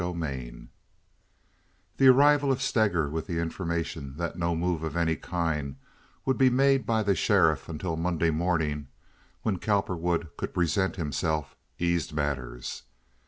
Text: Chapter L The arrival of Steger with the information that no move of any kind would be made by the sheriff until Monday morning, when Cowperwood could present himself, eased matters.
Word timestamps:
Chapter 0.01 0.25
L 0.25 0.67
The 1.97 2.07
arrival 2.07 2.51
of 2.51 2.59
Steger 2.59 3.07
with 3.07 3.27
the 3.27 3.37
information 3.37 4.15
that 4.17 4.35
no 4.35 4.55
move 4.55 4.81
of 4.81 4.97
any 4.97 5.15
kind 5.15 5.75
would 6.25 6.39
be 6.39 6.49
made 6.49 6.87
by 6.87 7.03
the 7.03 7.13
sheriff 7.13 7.69
until 7.69 7.95
Monday 7.97 8.31
morning, 8.31 8.87
when 9.43 9.59
Cowperwood 9.59 10.29
could 10.37 10.55
present 10.55 10.95
himself, 10.95 11.55
eased 11.77 12.13
matters. 12.13 12.81